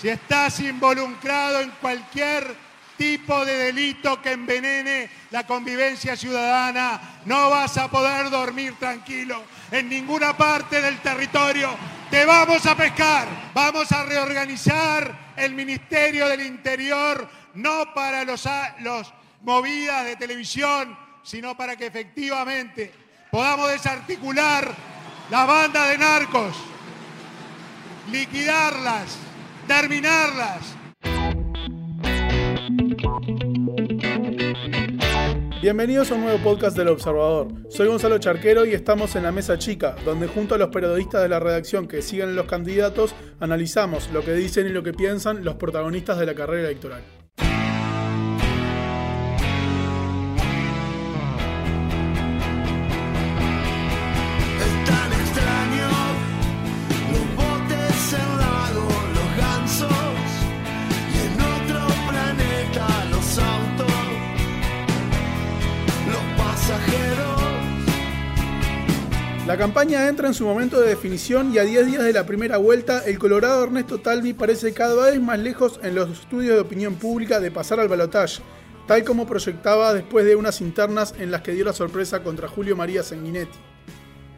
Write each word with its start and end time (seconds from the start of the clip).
si 0.00 0.08
estás 0.08 0.60
involucrado 0.60 1.60
en 1.60 1.70
cualquier 1.80 2.56
tipo 2.96 3.44
de 3.44 3.56
delito 3.56 4.20
que 4.20 4.32
envenene 4.32 5.08
la 5.30 5.46
convivencia 5.46 6.16
ciudadana, 6.16 7.20
no 7.24 7.48
vas 7.50 7.78
a 7.78 7.88
poder 7.88 8.28
dormir 8.28 8.74
tranquilo 8.78 9.42
en 9.70 9.88
ninguna 9.88 10.36
parte 10.36 10.82
del 10.82 10.98
territorio. 10.98 11.70
Te 12.10 12.24
vamos 12.24 12.66
a 12.66 12.76
pescar, 12.76 13.28
vamos 13.54 13.90
a 13.92 14.04
reorganizar 14.04 15.32
el 15.36 15.54
Ministerio 15.54 16.28
del 16.28 16.44
Interior, 16.44 17.28
no 17.54 17.94
para 17.94 18.24
los, 18.24 18.44
movidas 19.42 20.04
de 20.04 20.16
televisión, 20.16 20.98
sino 21.22 21.56
para 21.56 21.76
que 21.76 21.86
efectivamente 21.86 22.92
podamos 23.30 23.70
desarticular 23.70 24.74
la 25.30 25.44
banda 25.44 25.86
de 25.86 25.98
narcos, 25.98 26.56
liquidarlas, 28.10 29.27
terminarlas 29.68 30.76
Bienvenidos 35.60 36.10
a 36.10 36.14
un 36.14 36.22
nuevo 36.22 36.38
podcast 36.38 36.76
del 36.76 36.88
Observador. 36.88 37.48
Soy 37.68 37.88
Gonzalo 37.88 38.18
Charquero 38.18 38.64
y 38.64 38.72
estamos 38.72 39.16
en 39.16 39.24
la 39.24 39.32
Mesa 39.32 39.58
Chica, 39.58 39.96
donde 40.04 40.28
junto 40.28 40.54
a 40.54 40.58
los 40.58 40.68
periodistas 40.68 41.20
de 41.20 41.28
la 41.28 41.40
redacción 41.40 41.88
que 41.88 42.00
siguen 42.00 42.36
los 42.36 42.46
candidatos, 42.46 43.14
analizamos 43.40 44.08
lo 44.12 44.24
que 44.24 44.34
dicen 44.34 44.68
y 44.68 44.70
lo 44.70 44.84
que 44.84 44.92
piensan 44.92 45.44
los 45.44 45.56
protagonistas 45.56 46.18
de 46.18 46.26
la 46.26 46.34
carrera 46.34 46.68
electoral. 46.68 47.02
La 69.48 69.56
campaña 69.56 70.06
entra 70.08 70.28
en 70.28 70.34
su 70.34 70.44
momento 70.44 70.78
de 70.78 70.90
definición 70.90 71.54
y 71.54 71.58
a 71.58 71.64
10 71.64 71.86
días 71.86 72.04
de 72.04 72.12
la 72.12 72.26
primera 72.26 72.58
vuelta, 72.58 73.02
el 73.06 73.18
colorado 73.18 73.64
Ernesto 73.64 73.96
Talvi 73.96 74.34
parece 74.34 74.74
cada 74.74 75.10
vez 75.10 75.18
más 75.22 75.38
lejos 75.38 75.80
en 75.82 75.94
los 75.94 76.10
estudios 76.10 76.52
de 76.54 76.60
opinión 76.60 76.96
pública 76.96 77.40
de 77.40 77.50
pasar 77.50 77.80
al 77.80 77.88
balotaje, 77.88 78.42
tal 78.86 79.04
como 79.04 79.26
proyectaba 79.26 79.94
después 79.94 80.26
de 80.26 80.36
unas 80.36 80.60
internas 80.60 81.14
en 81.18 81.30
las 81.30 81.40
que 81.40 81.52
dio 81.52 81.64
la 81.64 81.72
sorpresa 81.72 82.22
contra 82.22 82.46
Julio 82.46 82.76
María 82.76 83.02
Sanguinetti. 83.02 83.56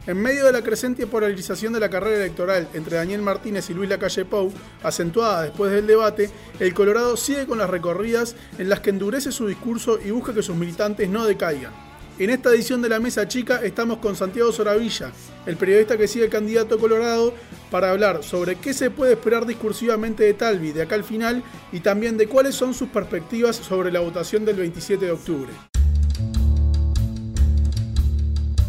En 0.07 0.15
medio 0.15 0.45
de 0.45 0.53
la 0.53 0.63
creciente 0.63 1.05
polarización 1.05 1.73
de 1.73 1.81
la 1.81 1.89
carrera 1.89 2.15
electoral 2.15 2.69
entre 2.73 2.95
Daniel 2.95 3.21
Martínez 3.21 3.69
y 3.69 3.73
Luis 3.73 3.89
Lacalle 3.89 4.23
Pou, 4.23 4.49
acentuada 4.81 5.41
después 5.41 5.73
del 5.73 5.87
debate, 5.87 6.29
el 6.61 6.73
Colorado 6.73 7.17
sigue 7.17 7.47
con 7.47 7.57
las 7.57 7.69
recorridas 7.69 8.37
en 8.57 8.69
las 8.69 8.79
que 8.79 8.91
endurece 8.91 9.33
su 9.33 9.45
discurso 9.45 9.99
y 10.01 10.11
busca 10.11 10.33
que 10.33 10.41
sus 10.41 10.55
militantes 10.55 11.09
no 11.09 11.25
decaigan. 11.25 11.90
En 12.21 12.29
esta 12.29 12.51
edición 12.51 12.83
de 12.83 12.89
la 12.89 12.99
Mesa 12.99 13.27
Chica 13.27 13.61
estamos 13.63 13.97
con 13.97 14.15
Santiago 14.15 14.51
Soravilla, 14.51 15.11
el 15.47 15.57
periodista 15.57 15.97
que 15.97 16.07
sigue 16.07 16.25
el 16.25 16.29
candidato 16.29 16.77
Colorado, 16.77 17.33
para 17.71 17.89
hablar 17.89 18.21
sobre 18.21 18.57
qué 18.57 18.75
se 18.75 18.91
puede 18.91 19.13
esperar 19.13 19.47
discursivamente 19.47 20.25
de 20.25 20.35
Talvi 20.35 20.71
de 20.71 20.83
acá 20.83 20.93
al 20.93 21.03
final 21.03 21.41
y 21.71 21.79
también 21.79 22.19
de 22.19 22.27
cuáles 22.27 22.53
son 22.53 22.75
sus 22.75 22.89
perspectivas 22.89 23.55
sobre 23.55 23.91
la 23.91 24.01
votación 24.01 24.45
del 24.45 24.57
27 24.57 25.03
de 25.03 25.11
octubre. 25.11 25.51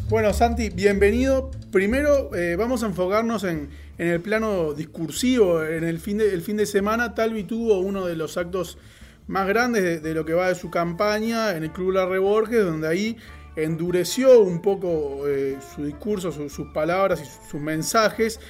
Bueno, 0.08 0.32
Santi, 0.32 0.70
bienvenido. 0.70 1.50
Primero 1.70 2.34
eh, 2.34 2.56
vamos 2.56 2.82
a 2.82 2.86
enfocarnos 2.86 3.44
en, 3.44 3.68
el 3.98 4.22
plano 4.22 4.72
discursivo. 4.72 5.62
En 5.62 5.84
el 5.84 5.98
fin 6.00 6.16
de, 6.16 6.64
semana, 6.64 7.14
Talvi 7.14 7.44
tuvo 7.44 7.80
uno 7.80 8.06
de 8.06 8.16
los 8.16 8.38
actos 8.38 8.78
más 9.26 9.46
grandes 9.46 10.02
de, 10.02 10.14
lo 10.14 10.24
que 10.24 10.32
va 10.32 10.48
de 10.48 10.54
su 10.54 10.70
campaña 10.70 11.54
en 11.54 11.64
el 11.64 11.70
Club 11.70 11.92
La 11.92 12.06
Reborges, 12.06 12.64
donde 12.64 12.88
ahí 12.88 13.16
endureció 13.56 14.40
un 14.40 14.60
poco 14.60 15.26
eh, 15.26 15.58
su 15.74 15.84
discurso, 15.84 16.32
sus 16.32 16.68
palabras 16.68 17.20
y 17.20 17.50
sus 17.50 17.60
mensajes 17.60 18.40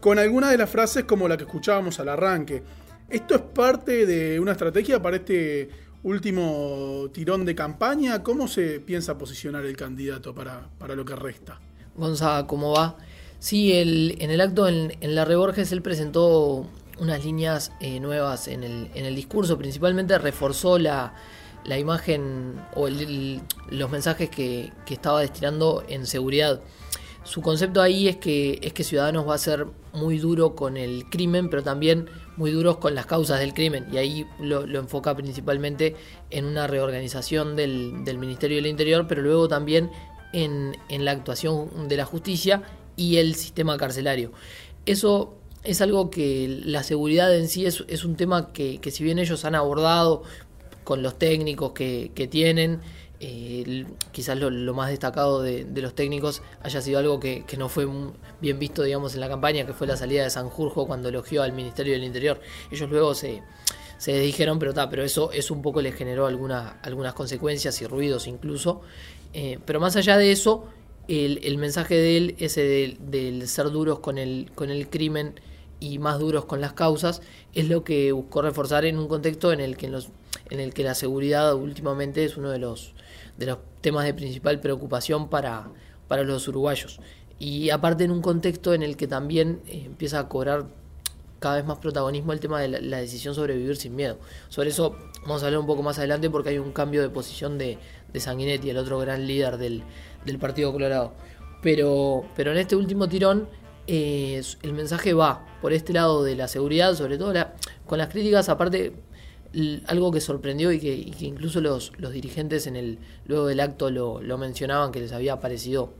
con 0.00 0.18
algunas 0.18 0.50
de 0.50 0.58
las 0.58 0.70
frases 0.70 1.04
como 1.04 1.28
la 1.28 1.36
que 1.36 1.44
escuchábamos 1.44 2.00
al 2.00 2.08
arranque. 2.08 2.62
¿Esto 3.08 3.34
es 3.34 3.40
parte 3.42 4.06
de 4.06 4.40
una 4.40 4.52
estrategia 4.52 5.00
para 5.00 5.16
este 5.16 5.70
último 6.02 7.08
tirón 7.12 7.44
de 7.44 7.54
campaña? 7.54 8.22
¿Cómo 8.22 8.48
se 8.48 8.80
piensa 8.80 9.18
posicionar 9.18 9.64
el 9.64 9.76
candidato 9.76 10.34
para, 10.34 10.68
lo 10.94 11.04
que 11.04 11.14
resta? 11.14 11.60
Gonzaga, 11.94 12.46
¿cómo 12.46 12.72
va? 12.72 12.96
Sí, 13.38 13.72
en 13.72 14.30
el 14.30 14.40
acto 14.40 14.68
en, 14.68 14.96
en 15.00 15.14
La 15.14 15.24
Reborges 15.24 15.72
él 15.72 15.82
presentó 15.82 16.66
unas 16.98 17.24
líneas 17.24 17.72
eh, 17.80 18.00
nuevas 18.00 18.48
en 18.48 18.62
el, 18.62 18.90
en 18.94 19.04
el 19.04 19.14
discurso, 19.16 19.58
principalmente 19.58 20.16
reforzó 20.18 20.78
la, 20.78 21.14
la 21.64 21.78
imagen 21.78 22.60
o 22.74 22.88
los 22.88 23.90
mensajes 23.90 24.30
que, 24.30 24.72
estaba 24.88 25.20
destinando 25.20 25.84
en 25.88 26.06
seguridad. 26.06 26.60
Su 27.24 27.40
concepto 27.40 27.80
ahí 27.80 28.08
es 28.08 28.16
que, 28.16 28.58
es 28.62 28.72
que 28.72 28.84
Ciudadanos 28.84 29.28
va 29.28 29.34
a 29.34 29.38
ser 29.38 29.66
muy 29.92 30.18
duro 30.18 30.54
con 30.54 30.76
el 30.76 31.04
crimen, 31.08 31.48
pero 31.48 31.62
también 31.62 32.08
muy 32.36 32.50
duros 32.50 32.78
con 32.78 32.94
las 32.94 33.06
causas 33.06 33.38
del 33.40 33.54
crimen. 33.54 33.86
Y 33.92 33.96
ahí 33.96 34.26
lo, 34.40 34.64
enfoca 34.64 35.14
principalmente 35.14 35.94
en 36.30 36.46
una 36.46 36.66
reorganización 36.66 37.54
del, 37.54 38.04
del, 38.04 38.18
Ministerio 38.18 38.56
del 38.56 38.66
Interior, 38.66 39.06
pero 39.06 39.22
luego 39.22 39.48
también 39.48 39.90
en, 40.32 40.76
en 40.88 41.04
la 41.04 41.12
actuación 41.12 41.88
de 41.88 41.96
la 41.96 42.04
justicia 42.04 42.62
y 42.96 43.18
el 43.18 43.34
sistema 43.34 43.76
carcelario. 43.76 44.32
Eso 44.84 45.36
es 45.64 45.80
algo 45.80 46.10
que 46.10 46.60
la 46.64 46.82
seguridad 46.82 47.34
en 47.34 47.48
sí 47.48 47.66
es, 47.66 47.84
es 47.88 48.04
un 48.04 48.16
tema 48.16 48.52
que, 48.52 48.78
que, 48.78 48.90
si 48.90 49.04
bien 49.04 49.18
ellos 49.18 49.44
han 49.44 49.54
abordado 49.54 50.24
con 50.84 51.02
los 51.02 51.18
técnicos 51.18 51.72
que, 51.72 52.28
tienen. 52.30 52.80
Eh, 53.20 53.86
quizás 54.10 54.36
lo, 54.36 54.74
más 54.74 54.90
destacado 54.90 55.42
de, 55.42 55.64
los 55.76 55.94
técnicos 55.94 56.42
haya 56.62 56.80
sido 56.80 56.98
algo 56.98 57.20
que, 57.20 57.44
no 57.56 57.68
fue 57.68 57.86
bien 58.40 58.58
visto, 58.58 58.82
digamos, 58.82 59.14
en 59.14 59.20
la 59.20 59.28
campaña, 59.28 59.66
que 59.66 59.72
fue 59.72 59.86
la 59.86 59.96
salida 59.96 60.24
de 60.24 60.30
Sanjurjo 60.30 60.86
cuando 60.86 61.08
elogió 61.08 61.42
al 61.42 61.52
Ministerio 61.52 61.92
del 61.92 62.04
Interior. 62.04 62.40
Ellos 62.70 62.90
luego 62.90 63.14
se, 63.14 63.42
se 63.98 64.18
dijeron, 64.18 64.58
pero 64.58 64.74
ta, 64.74 64.90
pero 64.90 65.04
eso, 65.04 65.30
eso 65.32 65.54
un 65.54 65.62
poco 65.62 65.80
les 65.80 65.94
generó 65.94 66.26
alguna, 66.26 66.80
algunas 66.82 67.14
consecuencias 67.14 67.80
y 67.82 67.86
ruidos 67.86 68.26
incluso. 68.26 68.80
Eh, 69.32 69.58
pero 69.64 69.78
más 69.78 69.94
allá 69.94 70.16
de 70.16 70.32
eso, 70.32 70.64
el, 71.08 71.58
mensaje 71.58 71.94
de 71.94 72.16
él, 72.16 72.36
ese 72.38 72.62
del, 72.62 73.48
ser 73.48 73.70
duros 73.70 74.00
con 74.00 74.18
el, 74.18 74.50
con 74.54 74.70
el 74.70 74.88
crimen 74.88 75.40
y 75.80 75.98
más 75.98 76.18
duros 76.18 76.44
con 76.44 76.60
las 76.60 76.72
causas, 76.72 77.22
es 77.54 77.68
lo 77.68 77.84
que 77.84 78.12
buscó 78.12 78.42
reforzar 78.42 78.84
en 78.84 78.98
un 78.98 79.08
contexto 79.08 79.52
en 79.52 79.60
el 79.60 79.76
que 79.76 79.86
en 79.86 79.92
los 79.92 80.08
en 80.52 80.60
el 80.60 80.74
que 80.74 80.84
la 80.84 80.94
seguridad 80.94 81.54
últimamente 81.54 82.24
es 82.24 82.36
uno 82.36 82.50
de 82.50 82.58
los, 82.58 82.92
de 83.38 83.46
los 83.46 83.58
temas 83.80 84.04
de 84.04 84.12
principal 84.12 84.60
preocupación 84.60 85.30
para, 85.30 85.70
para 86.08 86.24
los 86.24 86.46
uruguayos. 86.46 87.00
Y 87.38 87.70
aparte 87.70 88.04
en 88.04 88.10
un 88.10 88.20
contexto 88.20 88.74
en 88.74 88.82
el 88.82 88.98
que 88.98 89.06
también 89.06 89.62
eh, 89.66 89.84
empieza 89.86 90.18
a 90.18 90.28
cobrar 90.28 90.66
cada 91.38 91.56
vez 91.56 91.64
más 91.64 91.78
protagonismo 91.78 92.34
el 92.34 92.40
tema 92.40 92.60
de 92.60 92.68
la, 92.68 92.98
decisión 92.98 93.34
sobre 93.34 93.56
vivir 93.56 93.76
sin 93.76 93.96
miedo. 93.96 94.18
Sobre 94.50 94.68
eso 94.68 94.94
vamos 95.22 95.42
a 95.42 95.46
hablar 95.46 95.58
un 95.58 95.66
poco 95.66 95.82
más 95.82 95.98
adelante 95.98 96.28
porque 96.28 96.50
hay 96.50 96.58
un 96.58 96.72
cambio 96.72 97.00
de 97.00 97.08
posición 97.08 97.56
de, 97.56 97.78
de 98.12 98.20
Sanguinetti, 98.20 98.68
el 98.68 98.76
otro 98.76 98.98
gran 98.98 99.26
líder 99.26 99.56
del, 99.56 99.82
del 100.26 100.38
Partido 100.38 100.70
Colorado. 100.70 101.14
Pero, 101.62 102.26
pero 102.36 102.52
en 102.52 102.58
este 102.58 102.76
último 102.76 103.08
tirón 103.08 103.48
eh, 103.86 104.42
el 104.60 104.72
mensaje 104.74 105.14
va 105.14 105.46
por 105.62 105.72
este 105.72 105.94
lado 105.94 106.22
de 106.22 106.36
la 106.36 106.46
seguridad, 106.46 106.94
sobre 106.94 107.16
todo 107.16 107.32
con 107.86 107.98
las 107.98 108.08
críticas, 108.08 108.50
aparte 108.50 108.92
algo 109.86 110.10
que 110.10 110.20
sorprendió 110.20 110.72
y 110.72 110.78
que, 110.78 110.94
incluso 111.20 111.60
los, 111.60 111.92
los, 111.98 112.12
dirigentes 112.12 112.66
en 112.66 112.76
el 112.76 112.98
luego 113.26 113.46
del 113.46 113.60
acto 113.60 113.90
lo, 113.90 114.38
mencionaban 114.38 114.92
que 114.92 115.00
les 115.00 115.12
había 115.12 115.40
parecido 115.40 115.92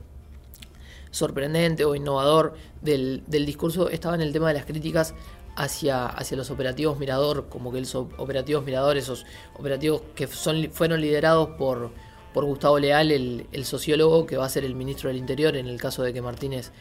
sorprendente 1.11 1.85
o 1.85 1.93
innovador 1.93 2.55
del, 2.81 3.23
del, 3.27 3.45
discurso 3.45 3.89
estaba 3.89 4.15
en 4.15 4.21
el 4.21 4.33
tema 4.33 4.47
de 4.47 4.55
las 4.55 4.65
críticas 4.65 5.13
hacia, 5.55 6.07
hacia 6.07 6.37
los 6.37 6.49
operativos 6.49 6.97
Mirador, 6.97 7.47
como 7.49 7.71
que 7.71 7.79
los 7.79 7.93
operativos 7.95 8.65
Mirador, 8.65 8.97
esos 8.97 9.25
operativos 9.55 10.01
que 10.15 10.27
son, 10.27 10.69
fueron 10.71 11.01
liderados 11.01 11.49
por, 11.49 11.91
por 12.33 12.45
Gustavo 12.45 12.79
Leal, 12.79 13.11
el, 13.11 13.65
sociólogo 13.65 14.25
que 14.25 14.37
va 14.37 14.45
a 14.45 14.49
ser 14.49 14.65
el 14.65 14.75
ministro 14.75 15.09
del 15.09 15.17
Interior 15.17 15.55
en 15.55 15.67
el 15.67 15.79
caso 15.79 16.03
de 16.03 16.13
que 16.13 16.21
Martínez 16.21 16.71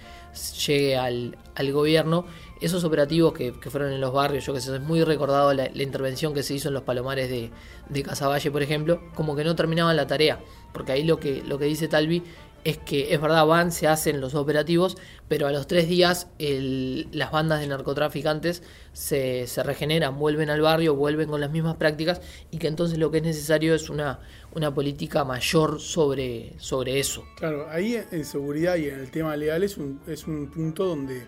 llegue 0.67 0.97
al, 0.97 1.37
gobierno, 1.73 2.25
esos 2.61 2.85
operativos 2.85 3.33
que, 3.35 3.53
fueron 3.53 3.93
en 3.93 4.01
los 4.01 4.13
barrios, 4.13 4.47
yo 4.47 4.55
que 4.55 4.61
sé, 4.61 4.75
es 4.75 4.81
muy 4.81 5.05
recordado 5.05 5.53
la, 5.53 5.71
intervención 5.83 6.33
que 6.33 6.43
se 6.43 6.55
hizo 6.55 6.69
en 6.69 6.75
los 6.75 6.83
palomares 6.83 7.29
de, 7.29 7.51
de 7.89 8.03
Casaballe, 8.03 8.51
por 8.51 8.63
ejemplo, 8.63 9.01
como 9.15 9.37
que 9.37 9.45
no 9.45 9.55
terminaban 9.55 9.97
la 9.97 10.07
tarea, 10.07 10.41
porque 10.73 10.93
ahí 10.93 11.05
lo 11.05 11.21
que, 11.21 11.43
lo 11.43 11.59
que 11.59 11.67
dice 11.67 11.89
Talvi 11.89 12.23
es 12.65 12.79
que 12.79 13.13
es 13.13 13.21
verdad, 13.21 13.45
van, 13.47 13.73
se 13.73 13.89
hacen 13.89 14.21
los 14.21 14.35
operativos, 14.35 14.97
pero 15.29 15.47
a 15.47 15.53
los 15.53 15.67
tres 15.67 15.89
días 15.89 16.29
las 16.39 17.33
bandas 17.33 17.61
de 17.61 17.67
narcotraficantes 17.67 18.63
se, 18.93 19.47
regeneran, 19.65 20.19
vuelven 20.19 20.51
al 20.51 20.61
barrio, 20.61 20.95
vuelven 20.95 21.29
con 21.29 21.41
las 21.41 21.51
mismas 21.51 21.77
prácticas 21.77 22.21
y 22.51 22.59
que 22.59 22.69
entonces 22.69 22.99
lo 22.99 23.11
que 23.11 23.19
es 23.19 23.25
necesario 23.25 23.75
es 23.75 23.91
una, 23.91 24.21
una 24.55 24.73
política 24.73 25.25
mayor 25.25 25.81
sobre, 25.81 26.53
sobre 26.59 26.99
eso. 26.99 27.25
Claro, 27.37 27.67
ahí 27.71 27.99
en 28.11 28.25
seguridad 28.25 28.77
y 28.77 28.89
en 28.89 29.01
el 29.01 29.11
tema 29.11 29.37
legal 29.37 29.63
es 29.63 29.79
un, 29.79 30.01
es 30.07 30.27
un 30.27 30.49
punto 30.49 30.85
donde 30.85 31.23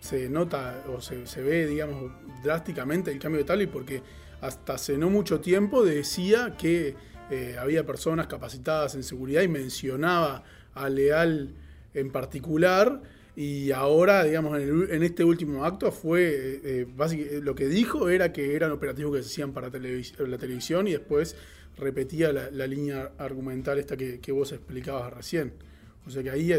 se 0.00 0.28
nota 0.28 0.84
o 0.88 1.00
se, 1.00 1.42
ve, 1.42 1.66
digamos, 1.66 2.12
drásticamente 2.42 3.12
el 3.12 3.18
cambio 3.18 3.38
de 3.38 3.44
Talvi 3.44 3.66
porque 3.66 4.02
hasta 4.40 4.74
hace 4.74 4.98
no 4.98 5.10
mucho 5.10 5.40
tiempo 5.40 5.84
decía 5.84 6.56
que 6.58 6.96
eh, 7.30 7.56
había 7.58 7.86
personas 7.86 8.26
capacitadas 8.26 8.96
en 8.96 9.04
seguridad 9.04 9.42
y 9.42 9.48
mencionaba 9.48 10.42
a 10.74 10.88
Leal 10.88 11.54
en 11.94 12.10
particular. 12.10 13.00
Y 13.34 13.70
ahora, 13.70 14.24
digamos, 14.24 14.60
en, 14.60 15.02
este 15.02 15.24
último 15.24 15.64
acto 15.64 15.90
fue, 15.90 16.22
eh, 16.22 16.60
eh, 16.64 16.86
básicamente, 16.94 17.40
lo 17.40 17.54
que 17.54 17.66
dijo 17.66 18.10
era 18.10 18.30
que 18.32 18.56
eran 18.56 18.72
operativos 18.72 19.16
que 19.16 19.22
se 19.22 19.28
hacían 19.28 19.52
para 19.52 19.68
la 19.68 20.38
televisión 20.38 20.86
y 20.86 20.92
después 20.92 21.36
repetía 21.76 22.32
la, 22.32 22.66
línea 22.66 23.12
argumental 23.18 23.78
esta 23.78 23.96
que, 23.96 24.32
vos 24.32 24.52
explicabas 24.52 25.12
recién. 25.12 25.52
O 26.06 26.10
sea 26.10 26.22
que 26.22 26.30
ahí 26.30 26.52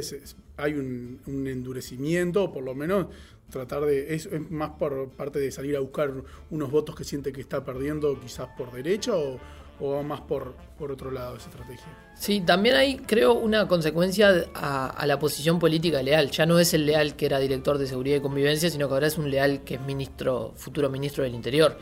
hay 0.57 0.73
un, 0.73 1.19
endurecimiento, 1.25 2.51
por 2.51 2.63
lo 2.63 2.75
menos 2.75 3.07
tratar 3.49 3.85
de. 3.85 4.15
Es, 4.15 4.29
más 4.49 4.71
por 4.71 5.09
parte 5.09 5.39
de 5.39 5.51
salir 5.51 5.75
a 5.75 5.79
buscar 5.79 6.13
unos 6.49 6.71
votos 6.71 6.95
que 6.95 7.03
siente 7.03 7.31
que 7.31 7.41
está 7.41 7.63
perdiendo, 7.63 8.19
quizás 8.19 8.47
por 8.57 8.71
derecha, 8.71 9.15
o, 9.15 9.39
o 9.79 10.03
más 10.03 10.21
por, 10.21 10.53
por 10.77 10.91
otro 10.91 11.11
lado 11.11 11.35
esa 11.35 11.49
estrategia. 11.49 11.85
Sí, 12.15 12.41
también 12.41 12.75
hay, 12.75 12.97
creo, 12.97 13.33
una 13.33 13.67
consecuencia 13.67 14.45
a, 14.53 15.05
la 15.05 15.19
posición 15.19 15.59
política 15.59 16.01
leal. 16.01 16.31
Ya 16.31 16.45
no 16.45 16.59
es 16.59 16.73
el 16.73 16.85
leal 16.85 17.15
que 17.15 17.25
era 17.25 17.39
director 17.39 17.77
de 17.77 17.87
seguridad 17.87 18.17
y 18.17 18.21
convivencia, 18.21 18.69
sino 18.69 18.87
que 18.87 18.93
ahora 18.93 19.07
es 19.07 19.17
un 19.17 19.29
leal 19.29 19.63
que 19.63 19.75
es 19.75 19.81
ministro, 19.81 20.53
futuro 20.55 20.89
ministro 20.89 21.23
del 21.23 21.33
Interior. 21.33 21.77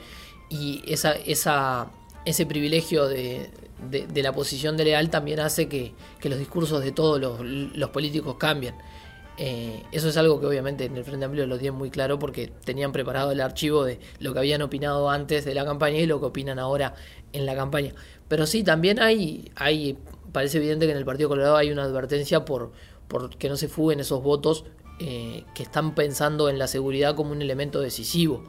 Y 0.49 0.81
esa, 0.87 1.13
esa, 1.13 1.91
ese 2.25 2.45
privilegio 2.45 3.07
de, 3.07 3.49
de, 3.89 4.23
la 4.23 4.31
posición 4.33 4.77
de 4.77 4.85
leal 4.85 5.09
también 5.09 5.39
hace 5.39 5.67
que, 5.67 5.93
que 6.19 6.29
los 6.29 6.37
discursos 6.37 6.83
de 6.83 6.91
todos 6.91 7.19
los, 7.19 7.41
los 7.41 7.89
políticos 7.89 8.35
cambien. 8.37 8.75
Eh, 9.37 9.83
eso 9.91 10.09
es 10.09 10.17
algo 10.17 10.39
que 10.39 10.45
obviamente 10.45 10.85
en 10.85 10.95
el 10.95 11.03
Frente 11.03 11.25
Amplio 11.25 11.47
lo 11.47 11.57
tienen 11.57 11.77
muy 11.77 11.89
claro 11.89 12.19
porque 12.19 12.51
tenían 12.63 12.91
preparado 12.91 13.31
el 13.31 13.41
archivo 13.41 13.83
de 13.83 13.99
lo 14.19 14.33
que 14.33 14.39
habían 14.39 14.61
opinado 14.61 15.09
antes 15.09 15.45
de 15.45 15.55
la 15.55 15.65
campaña 15.65 15.97
y 15.97 16.05
lo 16.05 16.19
que 16.19 16.27
opinan 16.27 16.59
ahora 16.59 16.93
en 17.33 17.45
la 17.45 17.55
campaña. 17.55 17.93
Pero 18.27 18.45
sí, 18.45 18.63
también 18.63 18.99
hay, 18.99 19.51
hay 19.55 19.97
parece 20.31 20.57
evidente 20.57 20.85
que 20.85 20.91
en 20.91 20.97
el 20.97 21.05
Partido 21.05 21.29
Colorado 21.29 21.55
hay 21.55 21.71
una 21.71 21.83
advertencia 21.83 22.45
por, 22.45 22.71
por 23.07 23.35
que 23.37 23.49
no 23.49 23.57
se 23.57 23.67
fuguen 23.67 23.99
esos 23.99 24.21
votos 24.21 24.65
eh, 24.99 25.45
que 25.55 25.63
están 25.63 25.95
pensando 25.95 26.49
en 26.49 26.59
la 26.59 26.67
seguridad 26.67 27.15
como 27.15 27.31
un 27.31 27.41
elemento 27.41 27.81
decisivo. 27.81 28.43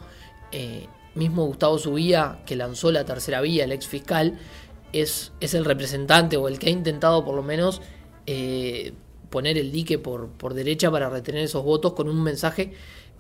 Eh, 0.51 0.87
mismo 1.15 1.45
Gustavo 1.47 1.79
Subía, 1.79 2.39
que 2.47 2.57
lanzó 2.57 2.91
la 2.91 3.05
tercera 3.05 3.41
vía, 3.41 3.65
el 3.65 3.73
ex 3.73 3.87
fiscal, 3.87 4.39
es, 4.93 5.33
es 5.41 5.55
el 5.55 5.65
representante 5.65 6.37
o 6.37 6.49
el 6.49 6.59
que 6.59 6.67
ha 6.69 6.71
intentado 6.71 7.25
por 7.25 7.35
lo 7.35 7.43
menos 7.43 7.81
poner 9.31 9.59
el 9.59 9.73
dique 9.73 9.99
por, 9.99 10.29
por 10.29 10.55
derecha 10.55 10.91
para 10.91 11.09
retener 11.09 11.43
esos 11.43 11.65
votos 11.65 11.95
con 11.95 12.09
un 12.09 12.23
mensaje 12.23 12.73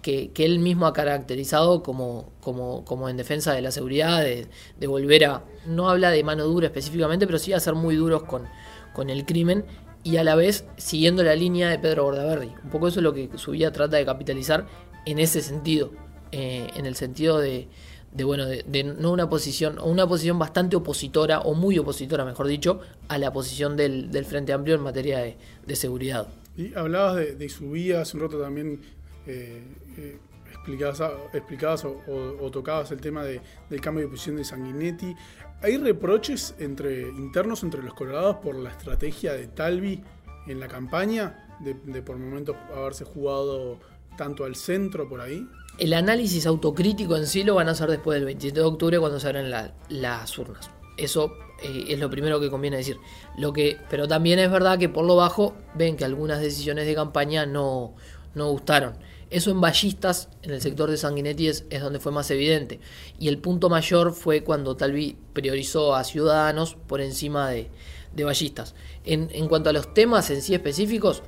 que, 0.02 0.32
él 0.36 0.58
mismo 0.58 0.86
ha 0.86 0.92
caracterizado 0.92 1.82
como, 1.82 2.32
como, 2.40 2.84
como 2.84 3.08
en 3.08 3.16
defensa 3.16 3.52
de 3.52 3.62
la 3.62 3.70
seguridad, 3.70 4.20
de, 4.20 4.86
volver 4.86 5.24
a, 5.24 5.44
no 5.66 5.88
habla 5.88 6.10
de 6.10 6.22
mano 6.24 6.44
dura 6.44 6.66
específicamente, 6.66 7.26
pero 7.26 7.38
sí 7.38 7.52
a 7.52 7.60
ser 7.60 7.74
muy 7.74 7.96
duros 7.96 8.24
con, 8.24 8.46
con 8.92 9.10
el 9.10 9.24
crimen 9.24 9.64
y 10.02 10.16
a 10.16 10.24
la 10.24 10.34
vez 10.34 10.66
siguiendo 10.76 11.22
la 11.22 11.36
línea 11.36 11.70
de 11.70 11.78
Pedro 11.78 12.04
Bordaberry. 12.04 12.52
Un 12.64 12.70
poco 12.70 12.88
eso 12.88 12.98
es 12.98 13.04
lo 13.04 13.14
que 13.14 13.30
su 13.36 13.52
vida 13.52 13.72
trata 13.72 13.96
de 13.96 14.04
capitalizar 14.04 14.66
en 15.06 15.18
ese 15.20 15.40
sentido, 15.40 15.92
eh, 16.32 16.70
en 16.76 16.86
el 16.86 16.96
sentido 16.96 17.38
de, 17.38 17.68
de 18.12 18.24
bueno, 18.24 18.46
de, 18.46 18.84
no 18.84 19.12
una 19.12 19.28
posición, 19.28 19.78
o 19.78 19.86
una 19.86 20.06
posición 20.06 20.38
bastante 20.38 20.76
opositora, 20.76 21.40
o 21.40 21.54
muy 21.54 21.78
opositora, 21.78 22.24
mejor 22.24 22.46
dicho, 22.46 22.80
a 23.08 23.18
la 23.18 23.32
posición 23.32 23.76
del, 23.76 24.24
Frente 24.24 24.52
Amplio 24.52 24.74
en 24.74 24.82
materia 24.82 25.20
de, 25.20 25.76
seguridad. 25.76 26.28
Y 26.56 26.74
hablabas 26.74 27.16
de, 27.16 27.34
de 27.34 27.48
su 27.48 27.70
vida, 27.70 28.02
hace 28.02 28.16
un 28.16 28.22
rato 28.22 28.38
también 28.40 28.80
eh, 29.26 29.62
eh, 29.96 30.18
explicabas, 30.50 31.84
o, 31.84 32.50
tocabas 32.50 32.90
el 32.92 33.00
tema 33.00 33.24
del 33.24 33.80
cambio 33.80 34.04
de 34.04 34.10
posición 34.10 34.36
de 34.36 34.44
Sanguinetti. 34.44 35.14
¿Hay 35.62 35.76
reproches 35.78 36.54
entre 36.58 37.08
internos 37.08 37.62
entre 37.62 37.82
los 37.82 37.94
colorados 37.94 38.36
por 38.36 38.56
la 38.56 38.70
estrategia 38.70 39.32
de 39.32 39.46
Talvi 39.46 40.02
en 40.46 40.60
la 40.60 40.68
campaña, 40.68 41.56
de, 41.60 41.74
de 41.74 42.02
por 42.02 42.18
momentos 42.18 42.56
haberse 42.74 43.04
jugado 43.04 43.78
tanto 44.16 44.44
al 44.44 44.56
centro 44.56 45.08
por 45.08 45.20
ahí? 45.20 45.46
El 45.78 45.94
análisis 45.94 46.46
autocrítico 46.46 47.16
en 47.16 47.26
sí 47.26 47.44
lo 47.44 47.54
van 47.54 47.68
a 47.68 47.72
hacer 47.72 47.90
después 47.90 48.16
del 48.16 48.26
27 48.26 48.60
de 48.60 48.66
octubre 48.66 48.98
cuando 48.98 49.18
se 49.18 49.26
abran 49.26 49.72
las 49.88 50.38
urnas. 50.38 50.70
Eso 50.96 51.32
eh, 51.62 51.86
es 51.88 51.98
lo 51.98 52.10
primero 52.10 52.40
que 52.40 52.50
conviene 52.50 52.76
decir. 52.76 52.98
Lo 53.38 53.52
que, 53.52 53.78
pero 53.88 54.06
también 54.06 54.38
es 54.38 54.50
verdad 54.50 54.78
que 54.78 54.88
por 54.88 55.04
lo 55.04 55.16
bajo 55.16 55.54
ven 55.74 55.96
que 55.96 56.04
algunas 56.04 56.40
decisiones 56.40 56.86
de 56.86 56.94
campaña 56.94 57.46
no, 57.46 57.94
no 58.34 58.50
gustaron. 58.50 58.94
Eso 59.30 59.50
en 59.50 59.62
ballistas, 59.62 60.28
en 60.42 60.50
el 60.50 60.60
sector 60.60 60.90
de 60.90 60.98
Sanguinetti, 60.98 61.48
es, 61.48 61.64
donde 61.80 62.00
fue 62.00 62.12
más 62.12 62.30
evidente. 62.30 62.80
Y 63.18 63.28
el 63.28 63.38
punto 63.38 63.70
mayor 63.70 64.12
fue 64.12 64.44
cuando 64.44 64.76
Talvi 64.76 65.16
priorizó 65.32 65.94
a 65.94 66.04
ciudadanos 66.04 66.74
por 66.86 67.00
encima 67.00 67.48
de, 67.48 67.70
de 68.14 68.24
ballistas. 68.24 68.74
En, 69.06 69.30
en 69.32 69.48
cuanto 69.48 69.70
a 69.70 69.72
los 69.72 69.94
temas 69.94 70.28
en 70.28 70.42
sí 70.42 70.52
específicos, 70.52 71.22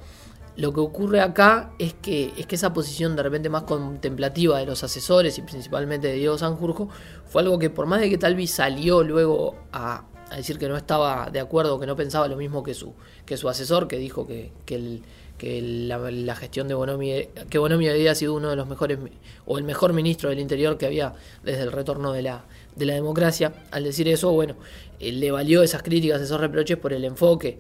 lo 0.56 0.72
que 0.72 0.80
ocurre 0.80 1.20
acá 1.20 1.72
es 1.78 1.94
que, 1.94 2.32
es 2.36 2.46
que 2.46 2.54
esa 2.54 2.72
posición 2.72 3.16
de 3.16 3.22
repente 3.24 3.48
más 3.48 3.64
contemplativa 3.64 4.58
de 4.58 4.66
los 4.66 4.84
asesores 4.84 5.36
y 5.38 5.42
principalmente 5.42 6.08
de 6.08 6.14
Diego 6.14 6.38
Sanjurjo 6.38 6.88
fue 7.26 7.42
algo 7.42 7.58
que 7.58 7.70
por 7.70 7.86
más 7.86 8.00
de 8.00 8.08
que 8.08 8.18
Talvi 8.18 8.46
salió 8.46 9.02
luego 9.02 9.56
a, 9.72 10.04
decir 10.36 10.58
que 10.58 10.68
no 10.68 10.76
estaba 10.76 11.28
de 11.30 11.40
acuerdo, 11.40 11.78
que 11.78 11.86
no 11.86 11.96
pensaba 11.96 12.28
lo 12.28 12.36
mismo 12.36 12.62
que 12.62 12.74
su, 12.74 12.92
que 13.26 13.36
su 13.36 13.48
asesor, 13.48 13.88
que 13.88 13.98
dijo 13.98 14.26
que, 14.26 14.52
que, 14.64 15.00
la, 15.62 16.34
gestión 16.36 16.66
de 16.68 16.74
Bonomi, 16.74 17.28
que 17.50 17.58
Bonomi 17.58 17.88
había 17.88 18.14
sido 18.14 18.34
uno 18.34 18.50
de 18.50 18.56
los 18.56 18.66
mejores, 18.66 18.98
o 19.46 19.58
el 19.58 19.64
mejor 19.64 19.92
ministro 19.92 20.30
del 20.30 20.40
Interior 20.40 20.78
que 20.78 20.86
había 20.86 21.14
desde 21.42 21.62
el 21.62 21.72
retorno 21.72 22.12
de 22.12 22.22
la, 22.22 22.44
de 22.74 22.86
la 22.86 22.94
democracia. 22.94 23.52
Al 23.70 23.84
decir 23.84 24.08
eso, 24.08 24.32
bueno, 24.32 24.56
eh, 24.98 25.12
le 25.12 25.30
valió 25.30 25.62
esas 25.62 25.82
críticas, 25.82 26.20
esos 26.20 26.40
reproches 26.40 26.78
por 26.78 26.92
el 26.92 27.04
enfoque 27.04 27.58